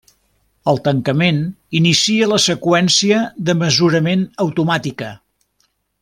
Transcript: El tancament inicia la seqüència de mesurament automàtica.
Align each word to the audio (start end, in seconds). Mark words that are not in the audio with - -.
El 0.71 0.79
tancament 0.87 1.41
inicia 1.81 2.29
la 2.33 2.39
seqüència 2.47 3.19
de 3.49 3.55
mesurament 3.63 4.23
automàtica. 4.47 5.11